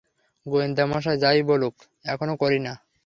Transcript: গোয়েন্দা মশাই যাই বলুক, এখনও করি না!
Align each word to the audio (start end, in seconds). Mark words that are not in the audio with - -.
গোয়েন্দা 0.45 0.83
মশাই 0.91 1.17
যাই 1.23 1.39
বলুক, 1.49 1.75
এখনও 2.05 2.35
করি 2.41 2.59
না! 2.59 2.73